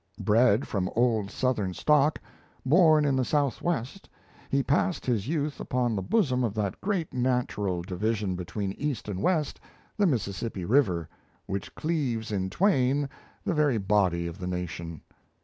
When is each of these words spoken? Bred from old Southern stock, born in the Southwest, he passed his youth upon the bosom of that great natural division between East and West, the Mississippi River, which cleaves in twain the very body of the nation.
Bred 0.19 0.67
from 0.67 0.89
old 0.95 1.29
Southern 1.29 1.75
stock, 1.75 2.17
born 2.65 3.05
in 3.05 3.15
the 3.15 3.23
Southwest, 3.23 4.09
he 4.49 4.63
passed 4.63 5.05
his 5.05 5.27
youth 5.27 5.59
upon 5.59 5.95
the 5.95 6.01
bosom 6.01 6.43
of 6.43 6.55
that 6.55 6.81
great 6.81 7.13
natural 7.13 7.83
division 7.83 8.35
between 8.35 8.71
East 8.71 9.07
and 9.07 9.21
West, 9.21 9.59
the 9.97 10.07
Mississippi 10.07 10.65
River, 10.65 11.07
which 11.45 11.75
cleaves 11.75 12.31
in 12.31 12.49
twain 12.49 13.07
the 13.45 13.53
very 13.53 13.77
body 13.77 14.25
of 14.25 14.39
the 14.39 14.47
nation. 14.47 15.01